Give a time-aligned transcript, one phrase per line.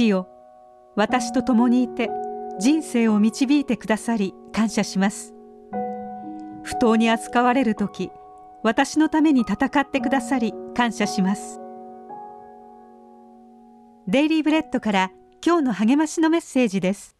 [0.00, 0.28] 父よ。
[0.96, 2.08] 私と共にいて
[2.58, 5.34] 人生を導いてくださり感謝します。
[6.62, 8.10] 不当に扱われる時
[8.62, 11.60] 私のために戦ってくださり感謝します。
[14.06, 15.12] デイリーブレッドから
[15.44, 17.16] 今日の励ましのメッセージです。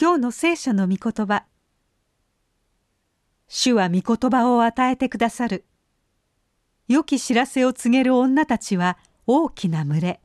[0.00, 1.44] 今日の聖書の御言葉。
[3.48, 5.64] 主は御言葉を与えてくださる。
[6.88, 10.20] 良き知らせを告げる女たちは大きな群れ。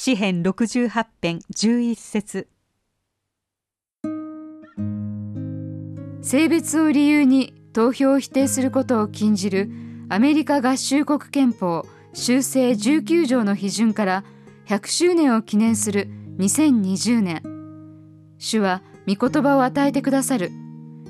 [0.00, 2.46] 詩編68編11節。
[6.22, 9.68] 性別を理由に投票を否定することを禁じる
[10.08, 14.24] アメリカ合衆国憲法修正19条の批准から
[14.68, 17.42] 100周年を記念する2020年。
[18.38, 20.52] 主は御言葉を与えてくださる。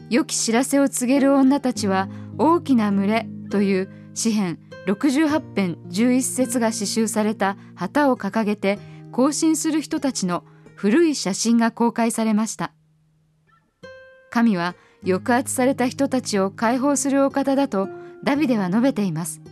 [0.08, 2.08] 良き知らせを告げる女たちは
[2.38, 8.78] 大きな群れという詩編68編11節が刺繍された旗を掲げて
[9.12, 10.44] 行進する人たちの
[10.76, 12.72] 古い写真が公開されました。
[14.30, 17.88] 神は抑圧された人たちを解放するお方だと
[18.24, 19.42] ダビデは述べています。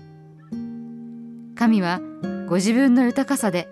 [1.55, 2.01] 神は
[2.49, 3.69] ご自分の豊かさで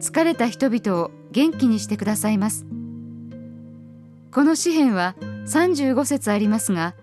[0.00, 2.66] 疲れた人々を元気にしてくださいます。
[4.32, 5.14] この詩篇は
[5.46, 6.94] 35節ありますが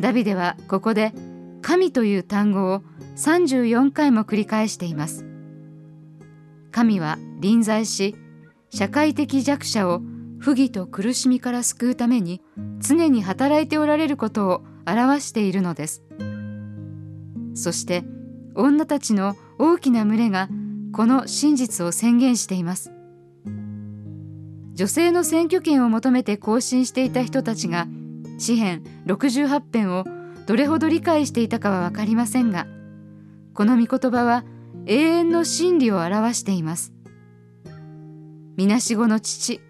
[0.00, 1.12] ダビデはここで
[1.66, 2.82] 「神」という単語を
[3.16, 5.26] 34回も繰り返しています。
[6.70, 8.14] 神は臨在し
[8.70, 10.00] 社会的弱者を
[10.38, 12.40] 不義と苦しみから救うために
[12.78, 16.04] 常に働いておられることを表しているのです。
[17.54, 18.04] そして
[18.54, 20.48] 女たちの大きな群れが
[20.92, 22.92] この真実を宣言しています。
[24.74, 27.88] 女性の選挙権を求めて行進していた人たちが
[28.38, 30.04] 詩編68編を
[30.46, 32.66] どれほど理解していたかは分かりませんが
[33.56, 34.44] この御言葉は
[34.84, 36.92] 永遠の真理を表しています。
[38.56, 39.60] みなしごの父、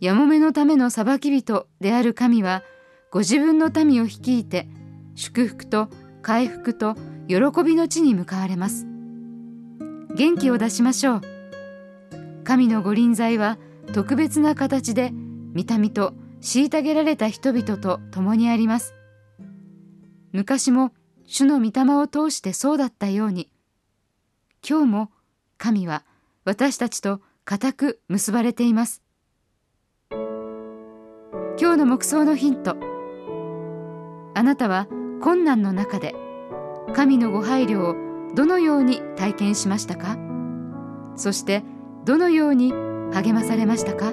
[0.00, 2.62] やもめのための裁き人である神は、
[3.10, 4.68] ご自分の民を率いて、
[5.14, 5.88] 祝福と
[6.22, 6.94] 回復と
[7.28, 8.86] 喜びの地に向かわれます。
[10.14, 11.20] 元気を出しましょう。
[12.44, 13.58] 神の御臨在は
[13.92, 18.97] 特別な形で、見た目と虐げられた人々と共にあります。
[20.32, 20.92] 昔も
[21.26, 23.50] 主の御霊を通してそうだったように、
[24.68, 25.10] 今日も
[25.56, 26.04] 神は
[26.44, 29.02] 私たちと固く結ばれています。
[30.10, 32.76] 今日の目想のヒント。
[34.34, 34.86] あなたは
[35.20, 36.14] 困難の中で
[36.94, 37.96] 神のご配慮を
[38.34, 40.16] どのように体験しましたか？
[41.16, 41.64] そして
[42.04, 42.72] どのように
[43.12, 44.12] 励まされましたか？